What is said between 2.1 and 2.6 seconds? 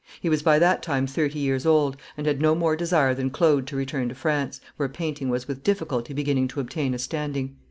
and had no